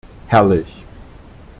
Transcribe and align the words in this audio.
Herrlich! 0.27 0.83